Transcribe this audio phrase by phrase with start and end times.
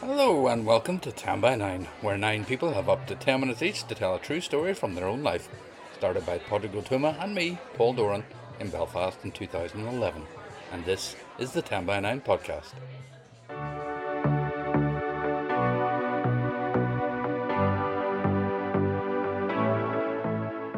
[0.00, 3.60] Hello and welcome to 10 by 9, where nine people have up to 10 minutes
[3.60, 5.50] each to tell a true story from their own life.
[5.92, 8.24] Started by Tuma and me, Paul Doran,
[8.60, 10.22] in Belfast in 2011.
[10.72, 12.72] And this is the 10 by 9 podcast.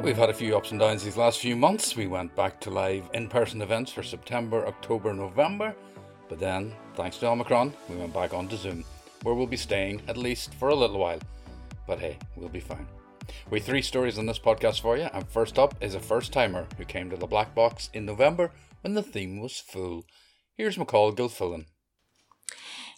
[0.02, 1.94] We've had a few ups and downs these last few months.
[1.94, 5.76] We went back to live in person events for September, October, November.
[6.28, 8.84] But then, thanks to Omicron, we went back onto Zoom,
[9.22, 11.20] where we'll be staying at least for a little while.
[11.86, 12.86] But hey, we'll be fine.
[13.50, 16.66] We three stories on this podcast for you, and first up is a first timer
[16.76, 18.50] who came to the Black Box in November
[18.82, 20.04] when the theme was full.
[20.56, 21.66] Here's McCall Gilfillan.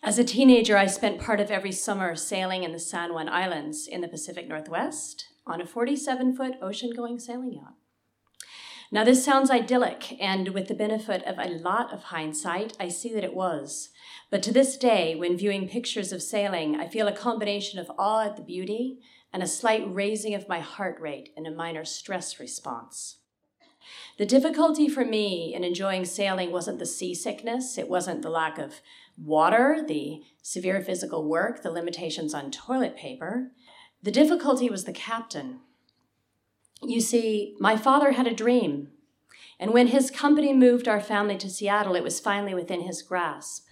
[0.02, 3.87] As a teenager, I spent part of every summer sailing in the San Juan Islands
[3.87, 7.74] in the Pacific Northwest on a 47 foot ocean going sailing yacht.
[8.94, 13.12] Now, this sounds idyllic, and with the benefit of a lot of hindsight, I see
[13.12, 13.88] that it was.
[14.30, 18.24] But to this day, when viewing pictures of sailing, I feel a combination of awe
[18.24, 19.01] at the beauty
[19.32, 23.16] and a slight raising of my heart rate and a minor stress response.
[24.16, 28.74] The difficulty for me in enjoying sailing wasn't the seasickness, it wasn't the lack of
[29.18, 33.51] water, the severe physical work, the limitations on toilet paper.
[34.04, 35.62] The difficulty was the captain.
[36.82, 38.88] You see, my father had a dream,
[39.58, 43.66] and when his company moved our family to Seattle, it was finally within his grasp.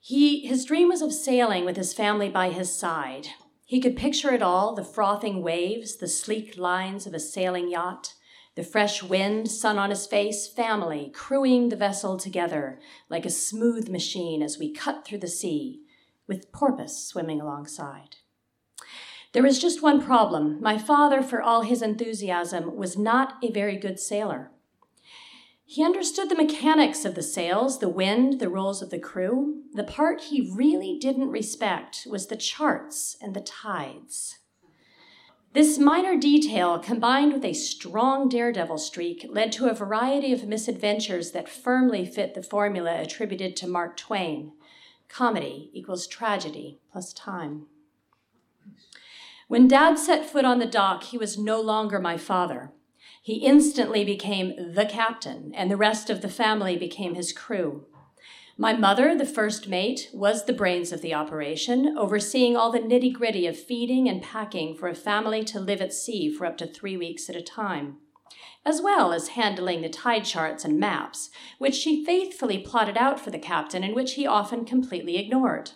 [0.00, 3.28] He, his dream was of sailing with his family by his side.
[3.64, 8.14] He could picture it all the frothing waves, the sleek lines of a sailing yacht,
[8.54, 13.88] the fresh wind, sun on his face, family crewing the vessel together like a smooth
[13.88, 15.82] machine as we cut through the sea,
[16.26, 18.16] with porpoise swimming alongside.
[19.38, 20.60] There was just one problem.
[20.60, 24.50] My father, for all his enthusiasm, was not a very good sailor.
[25.64, 29.62] He understood the mechanics of the sails, the wind, the roles of the crew.
[29.74, 34.38] The part he really didn't respect was the charts and the tides.
[35.52, 41.30] This minor detail, combined with a strong daredevil streak, led to a variety of misadventures
[41.30, 44.54] that firmly fit the formula attributed to Mark Twain
[45.08, 47.66] comedy equals tragedy plus time.
[49.48, 52.70] When Dad set foot on the dock, he was no longer my father.
[53.22, 57.86] He instantly became the captain, and the rest of the family became his crew.
[58.58, 63.14] My mother, the first mate, was the brains of the operation, overseeing all the nitty
[63.14, 66.66] gritty of feeding and packing for a family to live at sea for up to
[66.66, 67.96] three weeks at a time,
[68.66, 73.30] as well as handling the tide charts and maps, which she faithfully plotted out for
[73.30, 75.70] the captain and which he often completely ignored.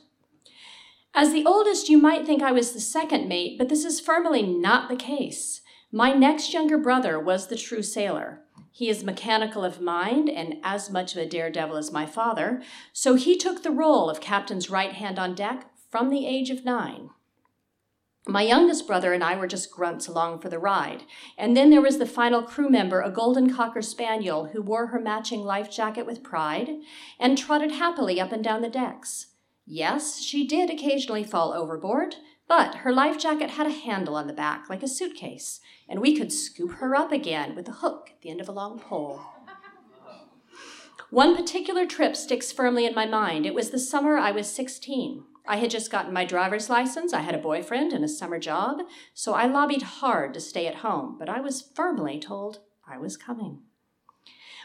[1.14, 4.42] As the oldest, you might think I was the second mate, but this is firmly
[4.42, 5.60] not the case.
[5.90, 8.40] My next younger brother was the true sailor.
[8.70, 12.62] He is mechanical of mind and as much of a daredevil as my father,
[12.94, 16.64] so he took the role of captain's right hand on deck from the age of
[16.64, 17.10] nine.
[18.26, 21.02] My youngest brother and I were just grunts along for the ride.
[21.36, 25.00] And then there was the final crew member, a golden cocker spaniel, who wore her
[25.00, 26.70] matching life jacket with pride
[27.18, 29.26] and trotted happily up and down the decks.
[29.66, 32.16] Yes, she did occasionally fall overboard,
[32.48, 36.16] but her life jacket had a handle on the back, like a suitcase, and we
[36.16, 39.20] could scoop her up again with a hook at the end of a long pole.
[41.10, 43.44] One particular trip sticks firmly in my mind.
[43.44, 45.24] It was the summer I was 16.
[45.46, 48.78] I had just gotten my driver's license, I had a boyfriend and a summer job,
[49.12, 53.16] so I lobbied hard to stay at home, but I was firmly told I was
[53.16, 53.62] coming.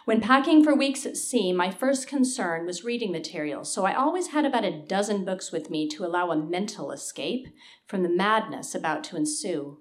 [0.07, 4.27] When packing for weeks at sea, my first concern was reading material, so I always
[4.27, 7.49] had about a dozen books with me to allow a mental escape
[7.87, 9.79] from the madness about to ensue.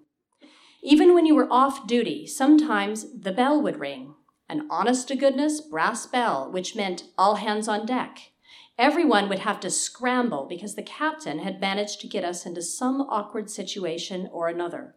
[0.83, 4.15] Even when you were off duty, sometimes the bell would ring,
[4.49, 8.33] an honest to goodness brass bell, which meant all hands on deck.
[8.77, 13.01] Everyone would have to scramble because the captain had managed to get us into some
[13.03, 14.97] awkward situation or another.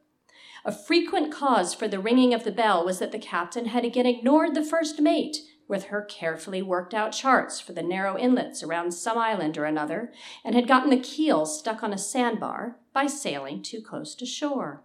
[0.65, 4.05] A frequent cause for the ringing of the bell was that the captain had again
[4.05, 5.37] ignored the first mate
[5.69, 10.11] with her carefully worked out charts for the narrow inlets around some island or another,
[10.43, 14.83] and had gotten the keel stuck on a sandbar by sailing too close to shore.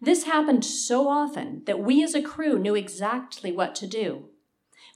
[0.00, 4.28] This happened so often that we as a crew knew exactly what to do.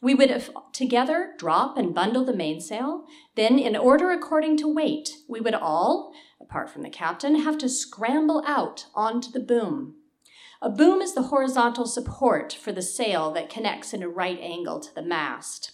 [0.02, 3.04] We would together drop and bundle the mainsail,
[3.36, 7.68] then, in order according to weight, we would all, apart from the captain, have to
[7.68, 9.94] scramble out onto the boom.
[10.60, 14.80] A boom is the horizontal support for the sail that connects in a right angle
[14.80, 15.70] to the mast.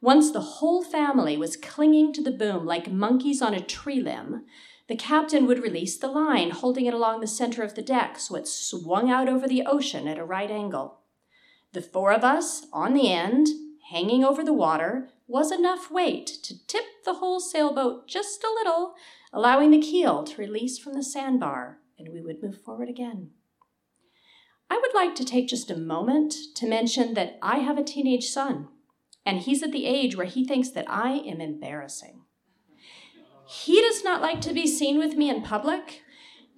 [0.00, 4.46] Once the whole family was clinging to the boom like monkeys on a tree limb,
[4.88, 8.36] the captain would release the line, holding it along the center of the deck so
[8.36, 10.99] it swung out over the ocean at a right angle.
[11.72, 13.46] The four of us, on the end,
[13.90, 18.94] hanging over the water was enough weight to tip the whole sailboat just a little,
[19.32, 23.30] allowing the keel to release from the sandbar, and we would move forward again.
[24.68, 28.30] I would like to take just a moment to mention that I have a teenage
[28.30, 28.68] son,
[29.24, 32.22] and he's at the age where he thinks that I am embarrassing.
[33.46, 36.02] He does not like to be seen with me in public,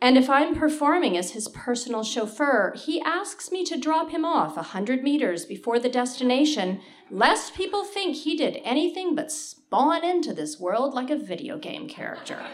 [0.02, 4.56] and if I'm performing as his personal chauffeur, he asks me to drop him off
[4.56, 10.34] a hundred meters before the destination, lest people think he did anything but spawn into
[10.34, 12.44] this world like a video game character.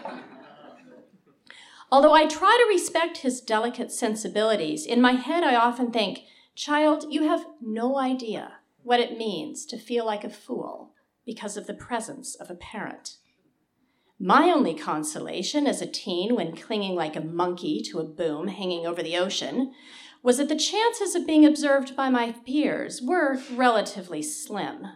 [1.91, 6.25] Although I try to respect his delicate sensibilities, in my head I often think,
[6.55, 10.93] Child, you have no idea what it means to feel like a fool
[11.25, 13.18] because of the presence of a parent.
[14.20, 18.85] My only consolation as a teen when clinging like a monkey to a boom hanging
[18.85, 19.73] over the ocean
[20.25, 24.88] was that the chances of being observed by my peers were relatively slim.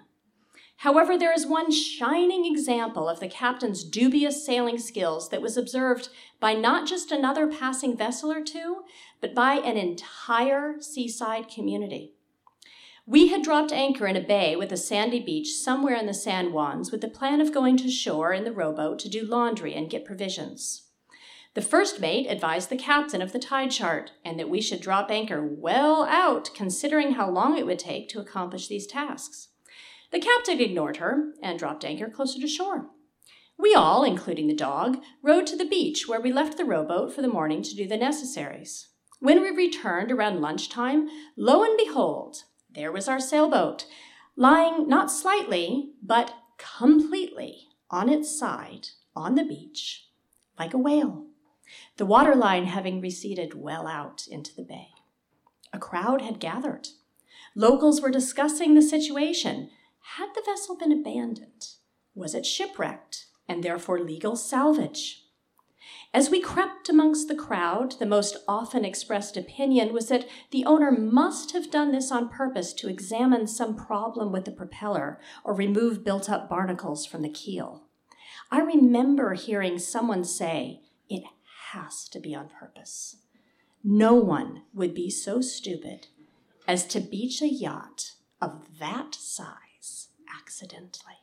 [0.79, 6.09] However, there is one shining example of the captain's dubious sailing skills that was observed
[6.41, 8.83] by not just another passing vessel or two,
[9.21, 12.12] but by an entire seaside community.
[13.05, 16.51] We had dropped anchor in a bay with a sandy beach somewhere in the San
[16.51, 19.91] Juans with the plan of going to shore in the rowboat to do laundry and
[19.91, 20.89] get provisions.
[21.55, 25.11] The first mate advised the captain of the tide chart and that we should drop
[25.11, 29.49] anchor well out, considering how long it would take to accomplish these tasks.
[30.13, 32.91] The captain ignored her and dropped anchor closer to shore.
[33.59, 37.21] We all, including the dog, rowed to the beach where we left the rowboat for
[37.21, 38.89] the morning to do the necessaries.
[39.19, 43.87] When we returned around lunchtime, lo and behold, there was our sailboat,
[44.37, 50.09] lying not slightly, but completely on its side on the beach,
[50.59, 51.27] like a whale,
[51.97, 54.89] the waterline having receded well out into the bay.
[55.73, 56.89] A crowd had gathered.
[57.55, 59.71] Locals were discussing the situation
[60.17, 61.69] had the vessel been abandoned?
[62.15, 65.22] Was it shipwrecked and therefore legal salvage?
[66.15, 70.91] As we crept amongst the crowd, the most often expressed opinion was that the owner
[70.91, 76.05] must have done this on purpose to examine some problem with the propeller or remove
[76.05, 77.85] built up barnacles from the keel.
[78.51, 81.23] I remember hearing someone say, It
[81.71, 83.17] has to be on purpose.
[83.83, 86.09] No one would be so stupid
[86.69, 91.22] as to beach a yacht of that size accidentally.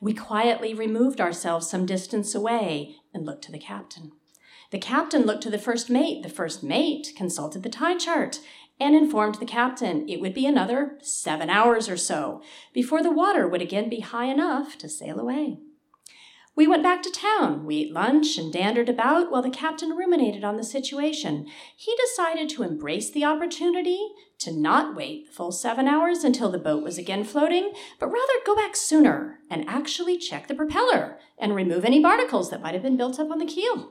[0.00, 4.12] We quietly removed ourselves some distance away and looked to the captain.
[4.70, 6.22] The captain looked to the first mate.
[6.22, 8.40] The first mate consulted the tide chart
[8.80, 12.42] and informed the captain it would be another seven hours or so
[12.72, 15.58] before the water would again be high enough to sail away.
[16.56, 17.64] We went back to town.
[17.64, 21.46] We ate lunch and dandered about while the captain ruminated on the situation.
[21.76, 26.58] He decided to embrace the opportunity to not wait the full seven hours until the
[26.58, 31.56] boat was again floating, but rather go back sooner and actually check the propeller and
[31.56, 33.90] remove any barnacles that might have been built up on the keel.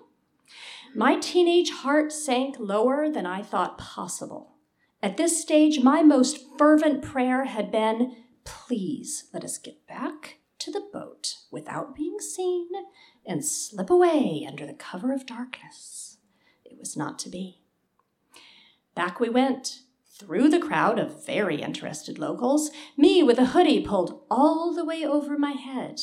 [0.95, 4.56] My teenage heart sank lower than I thought possible.
[5.01, 10.71] At this stage, my most fervent prayer had been please let us get back to
[10.71, 12.69] the boat without being seen
[13.25, 16.18] and slip away under the cover of darkness.
[16.63, 17.62] It was not to be.
[18.95, 24.21] Back we went, through the crowd of very interested locals, me with a hoodie pulled
[24.30, 25.99] all the way over my head.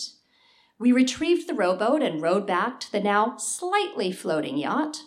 [0.78, 5.02] We retrieved the rowboat and rowed back to the now slightly floating yacht.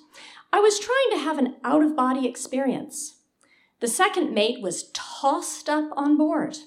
[0.51, 3.19] I was trying to have an out of body experience.
[3.81, 6.57] The second mate was tossed up on board.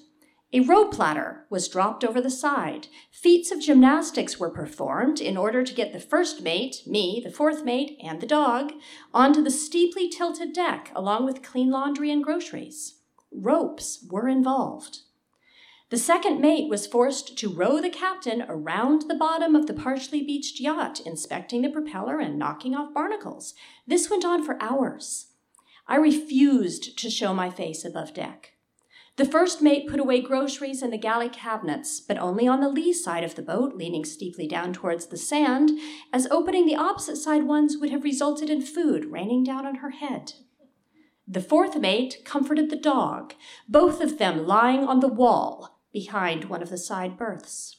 [0.53, 2.87] A rope ladder was dropped over the side.
[3.11, 7.65] Feats of gymnastics were performed in order to get the first mate, me, the fourth
[7.65, 8.71] mate, and the dog,
[9.13, 12.99] onto the steeply tilted deck along with clean laundry and groceries.
[13.29, 14.99] Ropes were involved.
[15.89, 20.23] The second mate was forced to row the captain around the bottom of the partially
[20.23, 23.53] beached yacht, inspecting the propeller and knocking off barnacles.
[23.85, 25.27] This went on for hours.
[25.87, 28.56] I refused to show my face above deck.
[29.17, 32.93] The first mate put away groceries in the galley cabinets, but only on the lee
[32.93, 35.71] side of the boat, leaning steeply down towards the sand,
[36.13, 39.89] as opening the opposite side ones would have resulted in food raining down on her
[39.89, 40.33] head.
[41.27, 43.33] The fourth mate comforted the dog,
[43.67, 47.77] both of them lying on the wall behind one of the side berths.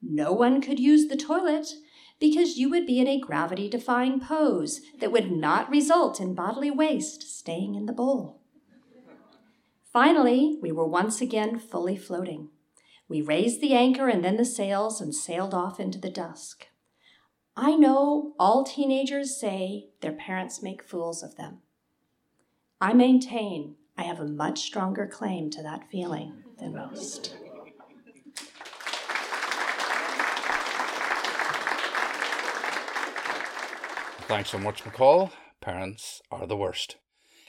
[0.00, 1.74] No one could use the toilet
[2.18, 6.70] because you would be in a gravity defying pose that would not result in bodily
[6.70, 8.39] waste staying in the bowl.
[9.92, 12.48] Finally, we were once again fully floating.
[13.08, 16.68] We raised the anchor and then the sails and sailed off into the dusk.
[17.56, 21.58] I know all teenagers say their parents make fools of them.
[22.80, 26.44] I maintain I have a much stronger claim to that feeling.
[26.58, 27.36] than most.
[34.28, 35.32] Thanks so much, McCall.
[35.60, 36.96] Parents are the worst.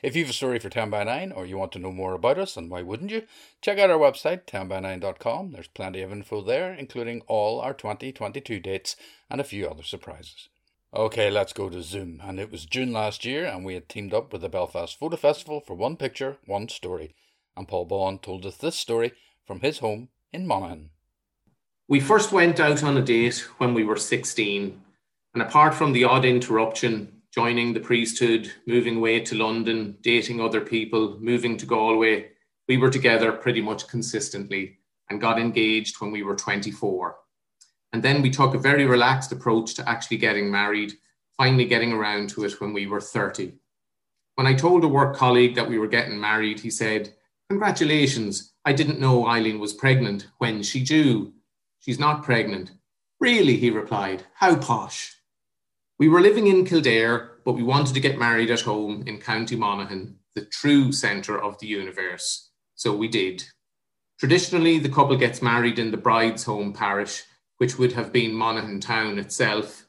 [0.01, 2.13] If you have a story for 10 by 9 or you want to know more
[2.13, 3.23] about us, and why wouldn't you,
[3.61, 5.51] check out our website, 10by9.com.
[5.51, 8.95] There's plenty of info there, including all our 2022 dates
[9.29, 10.49] and a few other surprises.
[10.93, 12.19] Okay, let's go to Zoom.
[12.23, 15.17] And it was June last year, and we had teamed up with the Belfast Photo
[15.17, 17.15] Festival for one picture, one story.
[17.55, 19.13] And Paul Bond told us this story
[19.45, 20.89] from his home in Monaghan.
[21.87, 24.81] We first went out on a date when we were 16,
[25.35, 30.61] and apart from the odd interruption, joining the priesthood, moving away to London, dating other
[30.61, 32.29] people, moving to Galway.
[32.67, 37.15] We were together pretty much consistently and got engaged when we were 24.
[37.93, 40.93] And then we took a very relaxed approach to actually getting married,
[41.37, 43.53] finally getting around to it when we were 30.
[44.35, 47.13] When I told a work colleague that we were getting married, he said,
[47.49, 50.27] Congratulations, I didn't know Eileen was pregnant.
[50.37, 51.33] When she due?
[51.79, 52.71] She's not pregnant.
[53.19, 55.20] Really, he replied, how posh.
[56.01, 59.55] We were living in Kildare, but we wanted to get married at home in County
[59.55, 62.49] Monaghan, the true centre of the universe.
[62.73, 63.43] So we did.
[64.19, 67.21] Traditionally, the couple gets married in the bride's home parish,
[67.59, 69.85] which would have been Monaghan town itself,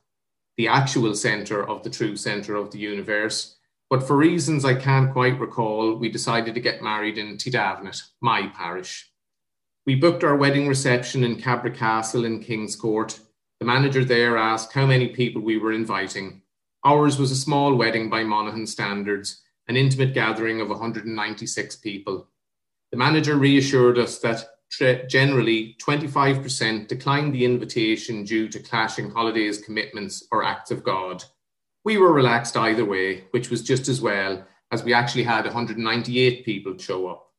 [0.58, 3.56] the actual centre of the true centre of the universe.
[3.88, 8.48] But for reasons I can't quite recall, we decided to get married in Tydavnet, my
[8.48, 9.10] parish.
[9.86, 13.18] We booked our wedding reception in Cabra Castle in Kingscourt,
[13.62, 16.42] the manager there asked how many people we were inviting.
[16.84, 22.26] Ours was a small wedding by Monaghan standards, an intimate gathering of 196 people.
[22.90, 30.26] The manager reassured us that generally 25% declined the invitation due to clashing holidays commitments
[30.32, 31.22] or acts of God.
[31.84, 36.44] We were relaxed either way, which was just as well, as we actually had 198
[36.44, 37.31] people show up.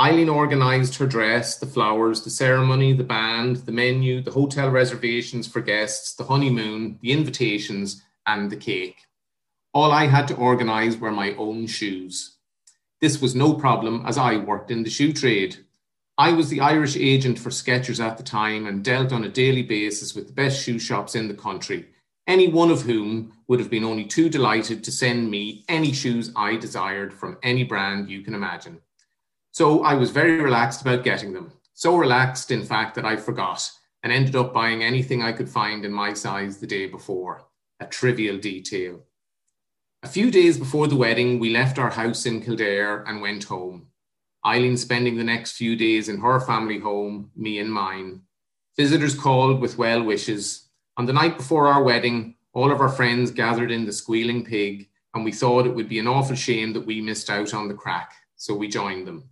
[0.00, 5.46] Eileen organised her dress, the flowers, the ceremony, the band, the menu, the hotel reservations
[5.46, 8.96] for guests, the honeymoon, the invitations, and the cake.
[9.74, 12.38] All I had to organise were my own shoes.
[13.02, 15.58] This was no problem as I worked in the shoe trade.
[16.16, 19.62] I was the Irish agent for Skechers at the time and dealt on a daily
[19.62, 21.88] basis with the best shoe shops in the country,
[22.26, 26.32] any one of whom would have been only too delighted to send me any shoes
[26.34, 28.80] I desired from any brand you can imagine.
[29.52, 31.52] So I was very relaxed about getting them.
[31.74, 33.70] So relaxed, in fact, that I forgot
[34.02, 37.46] and ended up buying anything I could find in my size the day before.
[37.80, 39.00] A trivial detail.
[40.02, 43.88] A few days before the wedding, we left our house in Kildare and went home.
[44.46, 48.22] Eileen spending the next few days in her family home, me in mine.
[48.76, 50.68] Visitors called with well wishes.
[50.96, 54.88] On the night before our wedding, all of our friends gathered in the Squealing Pig,
[55.14, 57.74] and we thought it would be an awful shame that we missed out on the
[57.74, 59.28] crack, so we joined them.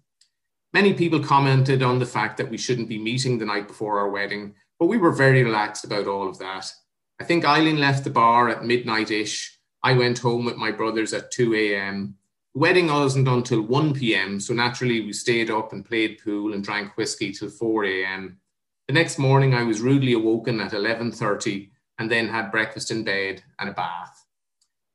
[0.74, 4.10] Many people commented on the fact that we shouldn't be meeting the night before our
[4.10, 6.70] wedding, but we were very relaxed about all of that.
[7.18, 9.58] I think Eileen left the bar at midnight ish.
[9.82, 12.16] I went home with my brothers at 2 a.m.
[12.54, 16.62] The wedding wasn't until 1 p.m., so naturally we stayed up and played pool and
[16.62, 18.38] drank whiskey till 4 a.m.
[18.88, 23.42] The next morning I was rudely awoken at 11:30 and then had breakfast in bed
[23.58, 24.26] and a bath.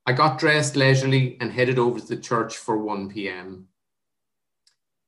[0.06, 3.68] I got dressed leisurely and headed over to the church for 1 p.m.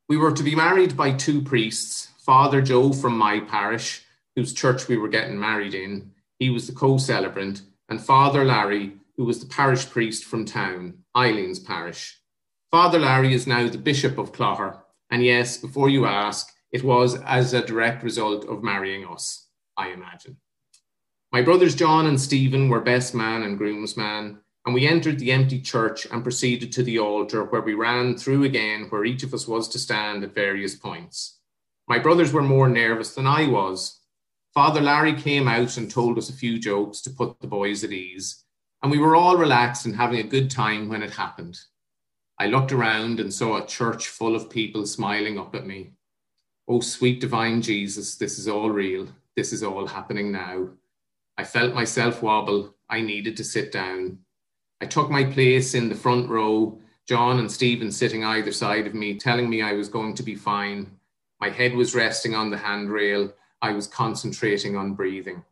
[0.07, 4.03] We were to be married by two priests, Father Joe from my parish,
[4.35, 6.11] whose church we were getting married in.
[6.37, 10.99] He was the co celebrant, and Father Larry, who was the parish priest from town,
[11.15, 12.19] Eileen's parish.
[12.69, 17.15] Father Larry is now the Bishop of Clogher, and yes, before you ask, it was
[17.23, 20.37] as a direct result of marrying us, I imagine.
[21.31, 25.61] My brothers John and Stephen were best man and groomsman, and we entered the empty
[25.61, 29.47] church and proceeded to the altar, where we ran through again where each of us
[29.47, 31.39] was to stand at various points.
[31.87, 33.99] My brothers were more nervous than I was.
[34.53, 37.91] Father Larry came out and told us a few jokes to put the boys at
[37.91, 38.43] ease,
[38.81, 41.59] and we were all relaxed and having a good time when it happened.
[42.39, 45.91] I looked around and saw a church full of people smiling up at me.
[46.67, 49.07] Oh, sweet divine Jesus, this is all real.
[49.35, 50.69] This is all happening now.
[51.37, 52.73] I felt myself wobble.
[52.89, 54.19] I needed to sit down.
[54.81, 58.93] I took my place in the front row, John and Stephen sitting either side of
[58.93, 60.91] me, telling me I was going to be fine.
[61.39, 63.33] My head was resting on the handrail.
[63.61, 65.43] I was concentrating on breathing.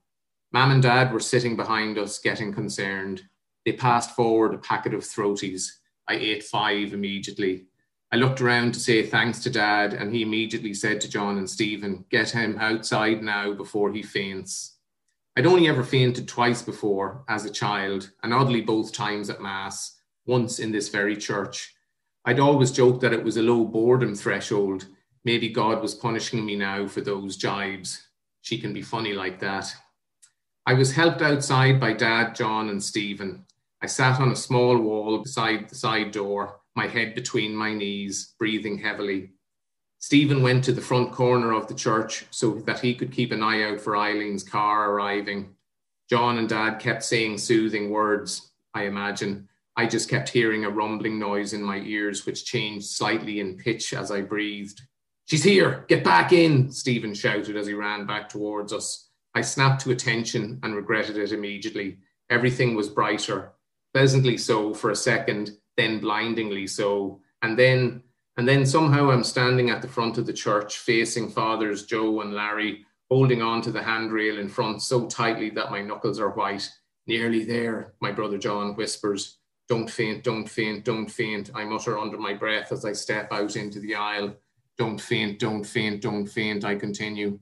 [0.52, 3.24] Mam and Dad were sitting behind us, getting concerned.
[3.66, 5.70] They passed forward a packet of throaties.
[6.08, 7.66] I ate five immediately.
[8.12, 11.50] I looked around to say thanks to Dad, and he immediately said to John and
[11.50, 14.73] Stephen, Get him outside now before he faints.
[15.36, 20.00] I'd only ever fainted twice before as a child, and oddly both times at Mass,
[20.28, 21.74] once in this very church.
[22.26, 24.86] I'd always joked that it was a low boredom threshold.
[25.26, 28.08] Maybe God was punishing me now for those jibes.
[28.42, 29.74] She can be funny like that.
[30.66, 33.46] I was helped outside by Dad, John, and Stephen.
[33.82, 38.36] I sat on a small wall beside the side door, my head between my knees,
[38.38, 39.32] breathing heavily.
[40.04, 43.42] Stephen went to the front corner of the church so that he could keep an
[43.42, 45.56] eye out for Eileen's car arriving.
[46.10, 49.48] John and Dad kept saying soothing words, I imagine.
[49.78, 53.94] I just kept hearing a rumbling noise in my ears, which changed slightly in pitch
[53.94, 54.82] as I breathed.
[55.24, 59.08] She's here, get back in, Stephen shouted as he ran back towards us.
[59.34, 62.00] I snapped to attention and regretted it immediately.
[62.30, 63.54] Everything was brighter,
[63.94, 67.22] pleasantly so for a second, then blindingly so.
[67.42, 68.04] And then,
[68.38, 72.34] and then somehow I'm standing at the front of the church, facing fathers Joe and
[72.34, 76.68] Larry, holding on to the handrail in front so tightly that my knuckles are white.
[77.06, 79.38] Nearly there, my brother John whispers.
[79.70, 83.56] Don't faint, don't faint, don't faint, I mutter under my breath as I step out
[83.56, 84.36] into the aisle.
[84.78, 87.40] Don't faint, don't faint, don't faint, I continue.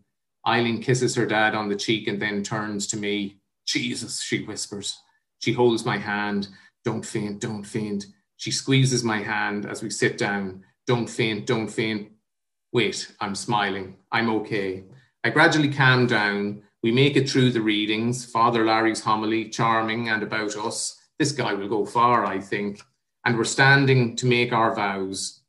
[0.47, 3.37] Eileen kisses her dad on the cheek and then turns to me.
[3.65, 4.97] Jesus, she whispers.
[5.39, 6.49] She holds my hand.
[6.83, 8.07] Don't faint, don't faint.
[8.37, 10.63] She squeezes my hand as we sit down.
[10.91, 12.11] Don't faint, don't faint.
[12.73, 13.95] Wait, I'm smiling.
[14.11, 14.83] I'm okay.
[15.23, 16.63] I gradually calm down.
[16.83, 18.25] We make it through the readings.
[18.25, 20.99] Father Larry's homily, charming and about us.
[21.17, 22.81] This guy will go far, I think.
[23.23, 25.39] And we're standing to make our vows.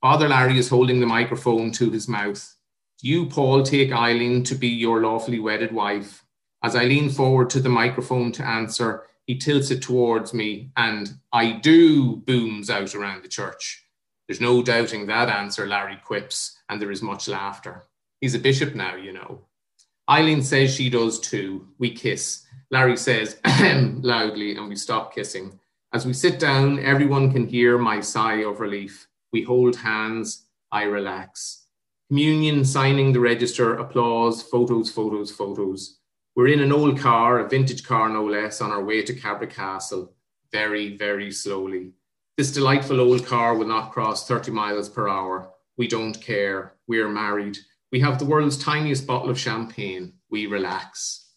[0.00, 2.56] Father Larry is holding the microphone to his mouth.
[3.00, 6.24] You, Paul, take Eileen to be your lawfully wedded wife?
[6.64, 11.14] As I lean forward to the microphone to answer, he tilts it towards me, and
[11.32, 13.83] I do booms out around the church.
[14.26, 17.84] There's no doubting that answer, Larry quips, and there is much laughter.
[18.20, 19.42] He's a bishop now, you know.
[20.08, 21.68] Eileen says she does too.
[21.78, 22.46] We kiss.
[22.70, 23.38] Larry says,
[24.02, 25.58] loudly, and we stop kissing.
[25.92, 29.06] As we sit down, everyone can hear my sigh of relief.
[29.32, 30.46] We hold hands.
[30.72, 31.66] I relax.
[32.08, 35.98] Communion, signing the register, applause, photos, photos, photos.
[36.34, 39.46] We're in an old car, a vintage car no less, on our way to Cabra
[39.46, 40.12] Castle,
[40.50, 41.92] very, very slowly.
[42.36, 45.50] This delightful old car will not cross 30 miles per hour.
[45.76, 46.74] We don't care.
[46.86, 47.58] We're married.
[47.92, 50.14] We have the world's tiniest bottle of champagne.
[50.30, 51.30] We relax.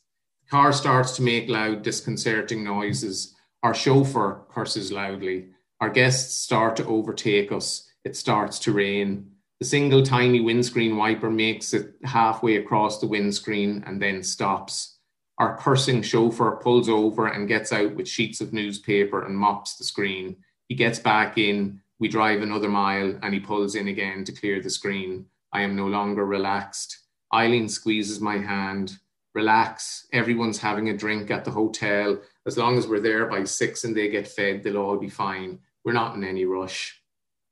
[0.44, 3.36] The car starts to make loud, disconcerting noises.
[3.64, 5.50] Our chauffeur curses loudly.
[5.82, 9.32] Our guests start to overtake us it starts to rain.
[9.60, 15.00] The single tiny windscreen wiper makes it halfway across the windscreen and then stops.
[15.40, 19.84] Our cursing chauffeur pulls over and gets out with sheets of newspaper and mops the
[19.84, 20.38] screen.
[20.68, 21.82] He gets back in.
[22.00, 25.26] We drive another mile and he pulls in again to clear the screen.
[25.52, 26.98] I am no longer relaxed.
[27.34, 28.98] Eileen squeezes my hand.
[29.34, 30.08] Relax.
[30.14, 32.20] Everyone's having a drink at the hotel.
[32.46, 35.60] As long as we're there by six and they get fed, they'll all be fine.
[35.84, 37.02] We're not in any rush.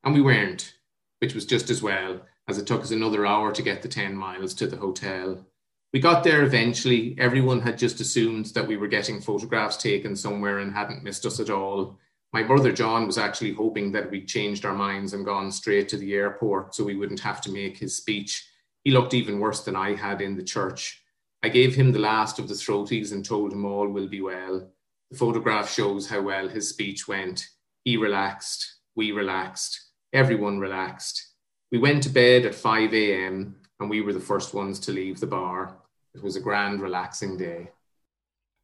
[0.03, 0.73] And we weren't,
[1.19, 4.15] which was just as well, as it took us another hour to get the 10
[4.15, 5.45] miles to the hotel.
[5.93, 7.15] We got there eventually.
[7.17, 11.39] Everyone had just assumed that we were getting photographs taken somewhere and hadn't missed us
[11.39, 11.97] at all.
[12.35, 15.95] My brother John was actually hoping that we'd changed our minds and gone straight to
[15.95, 18.45] the airport so we wouldn't have to make his speech.
[18.83, 21.01] He looked even worse than I had in the church.
[21.43, 24.69] I gave him the last of the throaties and told him all will be well.
[25.11, 27.47] The photograph shows how well his speech went.
[27.85, 29.91] He relaxed, we relaxed.
[30.11, 31.25] Everyone relaxed.
[31.71, 33.55] We went to bed at 5 a.m.
[33.79, 35.77] and we were the first ones to leave the bar.
[36.13, 37.71] It was a grand, relaxing day.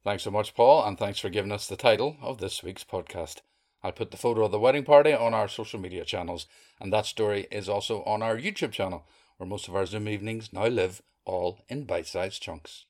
[0.04, 3.40] Thanks so much, Paul, and thanks for giving us the title of this week's podcast.
[3.84, 6.46] I'll put the photo of the wedding party on our social media channels,
[6.80, 9.04] and that story is also on our YouTube channel,
[9.36, 12.84] where most of our Zoom evenings now live, all in bite sized chunks.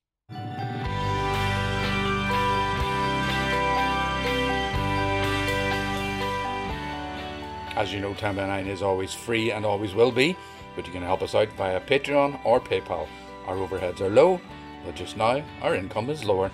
[7.74, 10.36] As you know, 10 by 9 is always free and always will be,
[10.76, 13.08] but you can help us out via Patreon or PayPal.
[13.46, 14.40] Our overheads are low,
[14.84, 16.50] but just now our income is lower.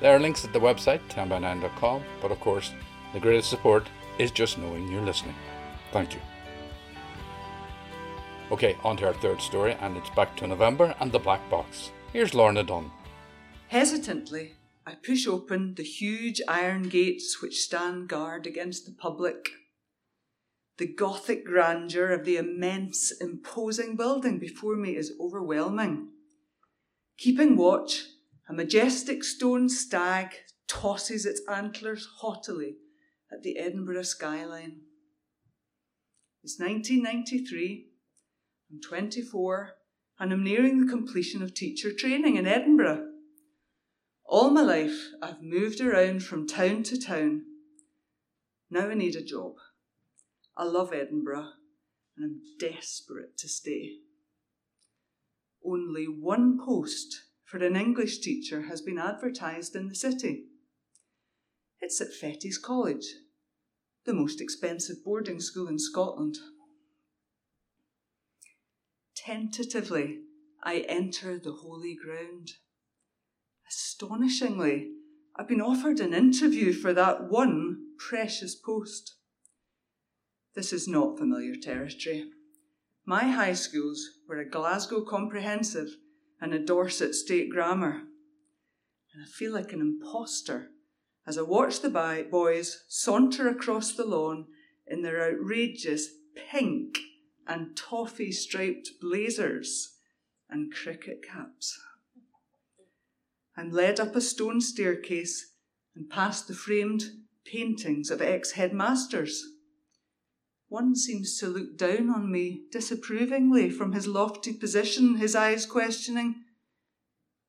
[0.00, 2.72] There are links at the website 10by9.com, but of course,
[3.16, 5.34] the greatest support is just knowing you're listening.
[5.90, 6.20] Thank you.
[8.50, 11.92] Okay, on to our third story, and it's back to November and the black box.
[12.12, 12.90] Here's Lorna Dunn.
[13.68, 14.52] Hesitantly,
[14.86, 19.48] I push open the huge iron gates which stand guard against the public
[20.76, 26.08] the Gothic grandeur of the immense, imposing building before me is overwhelming.
[27.16, 28.08] Keeping watch,
[28.46, 30.34] a majestic stone stag
[30.68, 32.74] tosses its antlers haughtily
[33.32, 34.80] at the Edinburgh skyline.
[36.42, 37.88] It's 1993.
[38.70, 39.70] I'm 24
[40.18, 43.08] and I'm nearing the completion of teacher training in Edinburgh.
[44.24, 47.42] All my life, I've moved around from town to town.
[48.70, 49.54] Now I need a job.
[50.56, 51.50] I love Edinburgh
[52.16, 53.98] and I'm desperate to stay.
[55.64, 60.44] only one post for an English teacher has been advertised in the city.
[61.80, 63.06] It's at Fettes College,
[64.04, 66.36] the most expensive boarding school in Scotland.
[69.14, 70.20] Tentatively,
[70.62, 72.52] I enter the holy ground.
[73.68, 74.88] Astonishingly,
[75.36, 79.16] I've been offered an interview for that one precious post.
[80.54, 82.30] This is not familiar territory.
[83.04, 85.88] My high schools were a Glasgow Comprehensive
[86.40, 88.02] and a Dorset State Grammar.
[89.14, 90.70] And I feel like an impostor
[91.26, 94.46] as I watch the boys saunter across the lawn
[94.86, 96.08] in their outrageous
[96.50, 96.98] pink
[97.46, 99.96] and toffee striped blazers
[100.48, 101.78] and cricket caps.
[103.56, 105.52] I'm led up a stone staircase
[105.94, 107.04] and past the framed
[107.44, 109.44] paintings of ex headmasters.
[110.68, 116.42] One seems to look down on me disapprovingly from his lofty position, his eyes questioning,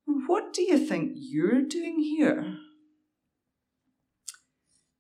[0.06, 2.58] What do you think you're doing here?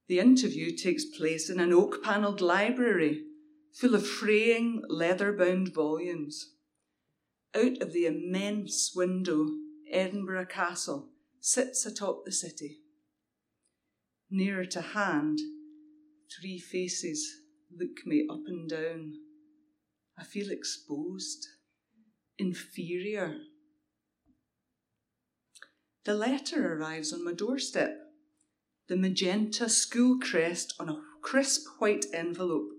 [0.07, 3.23] The interview takes place in an oak panelled library
[3.73, 6.53] full of fraying, leather bound volumes.
[7.55, 9.47] Out of the immense window,
[9.91, 12.79] Edinburgh Castle sits atop the city.
[14.29, 15.39] Nearer to hand,
[16.39, 17.25] three faces
[17.71, 19.13] look me up and down.
[20.17, 21.45] I feel exposed,
[22.37, 23.37] inferior.
[26.05, 28.06] The letter arrives on my doorstep,
[28.87, 32.69] the magenta school crest on a crisp white envelope.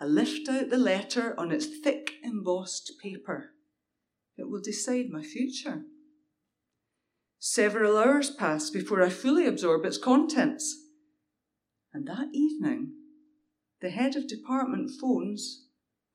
[0.00, 3.50] I lift out the letter on its thick embossed paper.
[4.36, 5.82] It will decide my future.
[7.38, 10.76] Several hours pass before I fully absorb its contents.
[11.92, 12.92] And that evening,
[13.80, 15.66] the head of department phones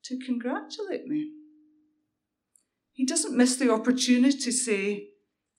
[0.04, 1.30] to congratulate me.
[2.92, 5.08] He doesn't miss the opportunity to say,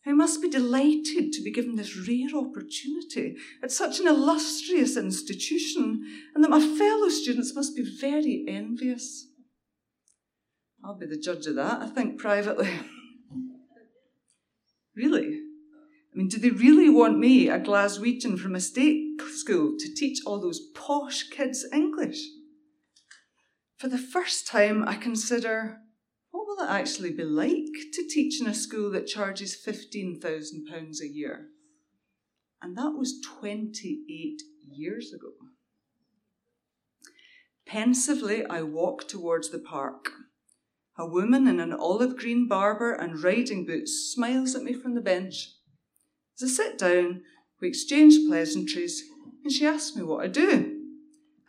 [0.07, 6.01] I must be delighted to be given this rare opportunity at such an illustrious institution,
[6.33, 9.27] and that my fellow students must be very envious.
[10.81, 12.69] I'll be the judge of that, I think, privately.
[14.95, 15.41] really?
[16.13, 20.19] I mean, do they really want me, a Glaswegian from a state school, to teach
[20.25, 22.21] all those posh kids English?
[23.75, 25.79] For the first time, I consider
[26.47, 31.47] will it actually be like to teach in a school that charges £15,000 a year?
[32.61, 35.33] And that was 28 years ago.
[37.67, 40.09] Pensively, I walk towards the park.
[40.97, 45.01] A woman in an olive green Barbour and riding boots smiles at me from the
[45.01, 45.49] bench.
[46.41, 47.21] As I sit down,
[47.61, 49.03] we exchange pleasantries,
[49.43, 50.75] and she asks me what I do.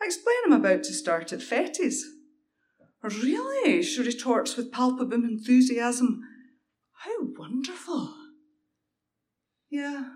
[0.03, 2.03] I explain I'm about to start at Fettes.
[3.03, 3.83] Really?
[3.83, 6.23] she retorts with palpable enthusiasm.
[7.05, 8.15] How wonderful!
[9.71, 10.11] Yeah,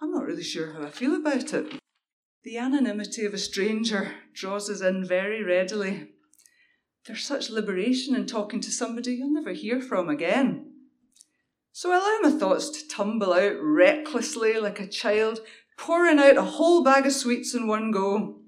[0.00, 1.74] I'm not really sure how I feel about it.
[2.44, 6.08] The anonymity of a stranger draws us in very readily.
[7.06, 10.72] There's such liberation in talking to somebody you'll never hear from again.
[11.72, 15.40] So I allow my thoughts to tumble out recklessly like a child
[15.78, 18.40] pouring out a whole bag of sweets in one go.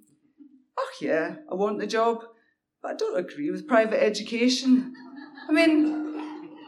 [0.79, 2.25] Oh, yeah, I want the job,
[2.85, 4.93] but I don't agree with private education.
[5.49, 6.21] I mean,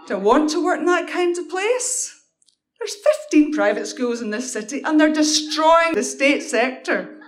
[0.07, 2.18] do I want to work in that kind of place?
[2.79, 2.96] There's
[3.31, 7.20] 15 private schools in this city and they're destroying the state sector.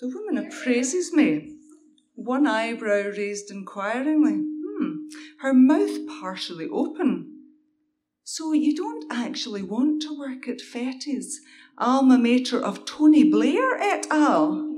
[0.00, 1.56] The woman appraises me,
[2.14, 4.96] one eyebrow raised inquiringly, hmm,
[5.40, 7.40] her mouth partially open.
[8.24, 11.34] So you don't actually want to work at Fettes,
[11.78, 14.71] alma mater of Tony Blair et al.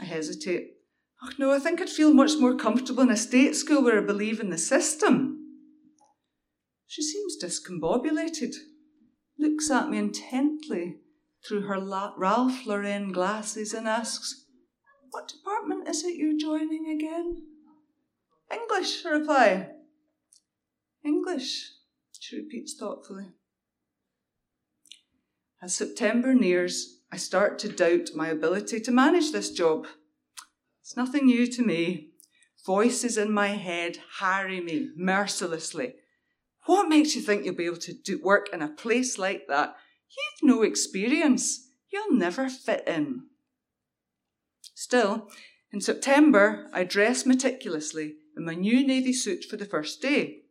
[0.00, 0.72] I hesitate.
[1.22, 4.06] Oh no, I think I'd feel much more comfortable in a state school where I
[4.06, 5.44] believe in the system.
[6.86, 8.54] She seems discombobulated,
[9.38, 10.98] looks at me intently
[11.46, 14.46] through her La- Ralph Lauren glasses and asks,
[15.10, 17.42] What department is it you're joining again?
[18.52, 19.70] English, I reply.
[21.04, 21.76] English
[22.26, 23.26] she repeats thoughtfully.
[25.62, 29.86] As September nears, I start to doubt my ability to manage this job.
[30.80, 32.10] It's nothing new to me.
[32.64, 35.94] Voices in my head harry me mercilessly.
[36.64, 39.76] What makes you think you'll be able to do work in a place like that?
[40.10, 41.68] You've no experience.
[41.92, 43.26] You'll never fit in.
[44.74, 45.28] Still,
[45.72, 50.42] in September, I dress meticulously in my new navy suit for the first day.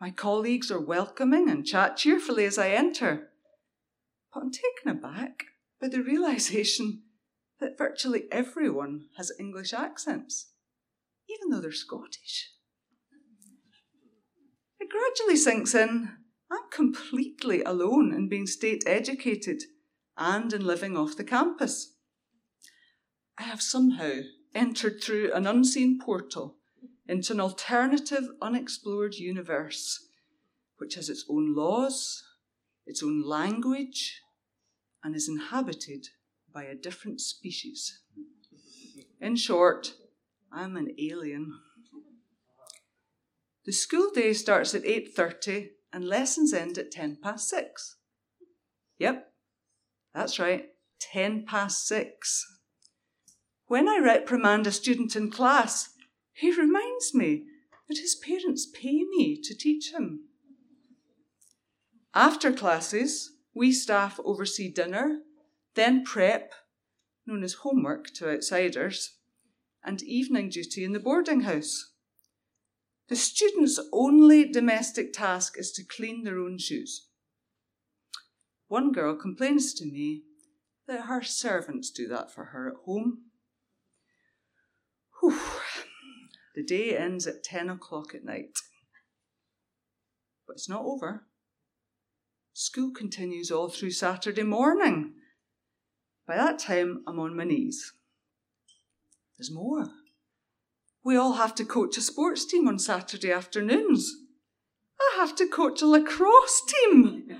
[0.00, 3.28] My colleagues are welcoming and chat cheerfully as I enter.
[4.34, 5.44] But I'm taken aback
[5.82, 7.02] by the realization
[7.60, 10.52] that virtually everyone has English accents,
[11.28, 12.52] even though they're Scottish.
[14.80, 16.10] It gradually sinks in
[16.50, 19.62] I'm completely alone in being state educated
[20.18, 21.94] and in living off the campus.
[23.38, 24.20] I have somehow
[24.54, 26.56] entered through an unseen portal
[27.08, 29.98] into an alternative, unexplored universe,
[30.76, 32.22] which has its own laws,
[32.86, 34.20] its own language,
[35.02, 36.08] and is inhabited
[36.52, 38.00] by a different species.
[39.20, 39.94] In short,
[40.52, 41.58] I'm an alien.
[43.64, 47.96] The school day starts at 8:30 and lessons end at 10 past 6.
[48.98, 49.32] Yep,
[50.14, 52.44] that's right, 10 past 6.
[53.66, 55.94] When I reprimand a student in class,
[56.32, 57.46] he reminds me
[57.88, 60.28] that his parents pay me to teach him.
[62.14, 65.20] After classes, we staff oversee dinner,
[65.74, 66.52] then prep,
[67.26, 69.16] known as homework to outsiders,
[69.84, 71.92] and evening duty in the boarding house.
[73.08, 77.08] The student's only domestic task is to clean their own shoes.
[78.68, 80.22] One girl complains to me
[80.86, 83.24] that her servants do that for her at home.
[85.20, 85.38] Whew.
[86.54, 88.52] The day ends at 10 o'clock at night.
[90.46, 91.26] But it's not over.
[92.54, 95.14] School continues all through Saturday morning.
[96.26, 97.92] By that time, I'm on my knees.
[99.38, 99.86] There's more.
[101.02, 104.12] We all have to coach a sports team on Saturday afternoons.
[105.00, 107.38] I have to coach a lacrosse team.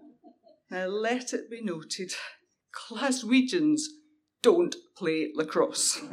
[0.70, 2.12] now, let it be noted
[2.72, 3.80] Glaswegians
[4.42, 6.00] don't play lacrosse.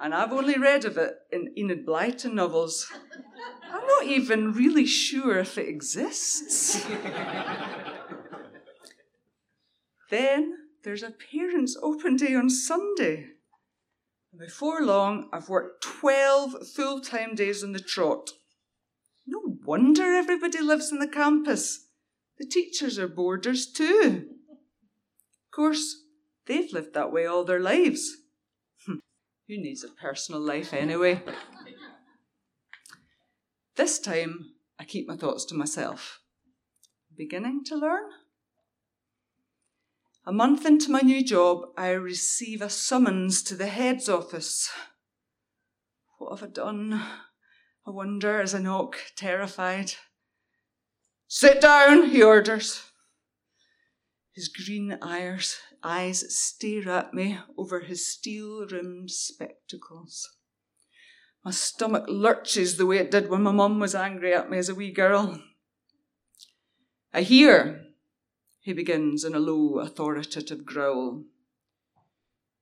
[0.00, 2.90] and I've only read of it in Enid Blyton novels.
[3.74, 6.86] I'm not even really sure if it exists.
[10.10, 10.52] then
[10.84, 13.30] there's a parents' open day on Sunday.
[14.30, 18.30] And before long, I've worked 12 full time days on the trot.
[19.26, 21.88] No wonder everybody lives in the campus.
[22.38, 24.28] The teachers are boarders too.
[24.52, 25.96] Of course,
[26.46, 28.18] they've lived that way all their lives.
[28.86, 29.00] Who
[29.48, 31.22] needs a personal life anyway?
[33.76, 36.20] This time, I keep my thoughts to myself.
[37.16, 38.04] Beginning to learn?
[40.24, 44.70] A month into my new job, I receive a summons to the head's office.
[46.18, 46.94] What have I done?
[47.86, 49.92] I wonder as I knock, terrified.
[51.26, 52.80] Sit down, he orders.
[54.34, 60.30] His green eyes, eyes stare at me over his steel rimmed spectacles.
[61.44, 64.70] My stomach lurches the way it did when my mum was angry at me as
[64.70, 65.42] a wee girl.
[67.12, 67.82] I hear,
[68.60, 71.24] he begins in a low, authoritative growl.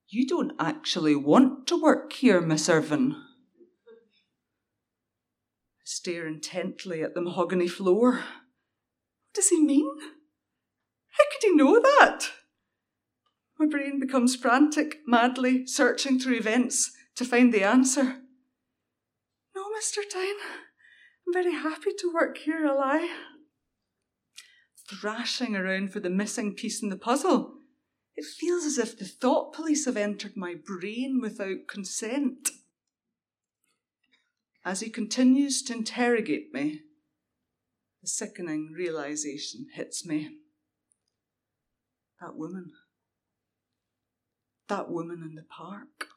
[0.09, 3.15] You don't actually want to work here, Miss Irvin.
[5.79, 8.11] I stare intently at the mahogany floor.
[8.11, 8.23] What
[9.33, 9.89] does he mean?
[11.11, 12.31] How could he know that?
[13.57, 18.22] My brain becomes frantic, madly searching through events to find the answer.
[19.73, 20.03] Mr.
[20.09, 20.35] Thyne,
[21.27, 23.09] I'm very happy to work here, a lie.
[24.89, 27.55] Thrashing around for the missing piece in the puzzle.
[28.15, 32.49] It feels as if the thought police have entered my brain without consent.
[34.63, 36.81] As he continues to interrogate me,
[38.01, 40.29] the sickening realization hits me.
[42.21, 42.71] That woman.
[44.67, 46.07] That woman in the park.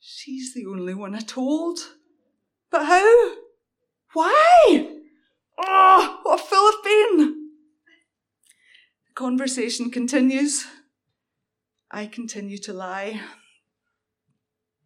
[0.00, 1.78] She's the only one I told.
[2.74, 3.34] But how?
[4.14, 4.88] Why?
[5.64, 7.50] Oh, what a fool I've been!
[9.06, 10.66] The conversation continues.
[11.92, 13.20] I continue to lie.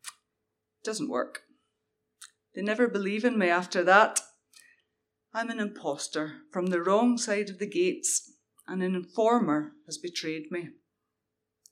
[0.05, 1.45] It doesn't work.
[2.55, 4.21] They never believe in me after that.
[5.33, 8.35] I'm an impostor from the wrong side of the gates,
[8.67, 10.69] and an informer has betrayed me.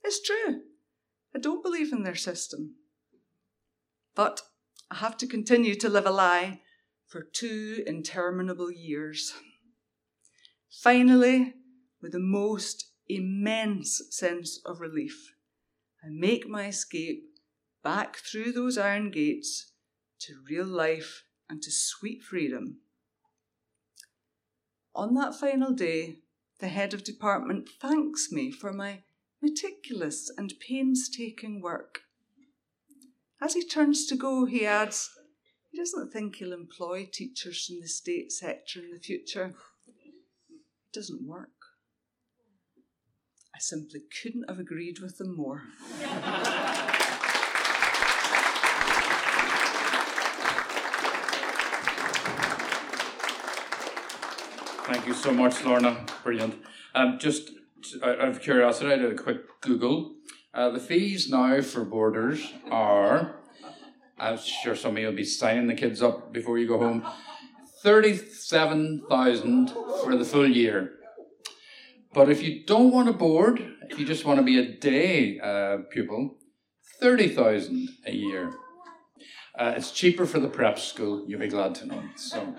[0.02, 0.62] It's true.
[1.35, 2.76] I don't believe in their system.
[4.14, 4.40] But
[4.90, 6.61] I have to continue to live a lie
[7.07, 9.35] for two interminable years.
[10.70, 11.55] Finally,
[12.01, 15.33] with the most immense sense of relief,
[16.05, 17.25] I make my escape
[17.83, 19.72] back through those iron gates
[20.20, 22.79] to real life and to sweet freedom.
[24.94, 26.20] On that final day,
[26.59, 29.03] the head of department thanks me for my
[29.42, 32.06] meticulous and painstaking work.
[33.40, 35.11] As he turns to go, he adds,
[35.70, 39.55] he doesn't think he'll employ teachers in the state sector in the future.
[39.87, 41.51] It doesn't work.
[43.55, 45.64] I simply couldn't have agreed with them more.
[54.87, 56.07] Thank you so much, Lorna.
[56.22, 56.55] Brilliant.
[56.94, 57.51] Um, just
[58.03, 60.14] out of curiosity, I did a quick Google
[60.57, 63.37] uh, the fees now for boarders are,
[64.19, 67.07] I'm sure some of you will be signing the kids up before you go home,
[67.83, 69.69] 37,000
[70.03, 70.92] for the full year.
[72.14, 75.38] But if you don't want to board, if you just want to be a day
[75.40, 76.38] uh, pupil,
[77.01, 78.55] 30,000 a year.
[79.59, 82.03] Uh, it's cheaper for the prep school, you'll be glad to know.
[82.16, 82.55] So,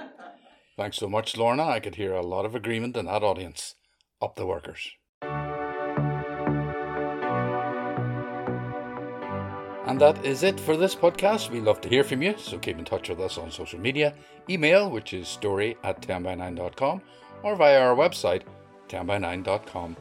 [0.78, 1.66] Thanks so much, Lorna.
[1.66, 3.74] I could hear a lot of agreement in that audience.
[4.22, 4.92] Up the workers.
[9.88, 11.50] And that is it for this podcast.
[11.50, 14.14] We love to hear from you, so keep in touch with us on social media,
[14.50, 17.02] email, which is story at tenx9.com,
[17.42, 18.42] or via our website,
[18.90, 19.96] tenx9.com.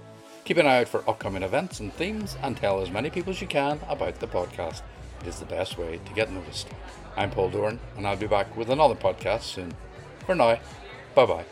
[0.44, 3.40] Keep an eye out for upcoming events and themes, and tell as many people as
[3.40, 4.82] you can about the podcast.
[5.20, 6.68] It is the best way to get noticed.
[7.16, 9.72] I'm Paul Doran, and I'll be back with another podcast soon.
[10.26, 10.58] For now,
[11.14, 11.44] bye bye.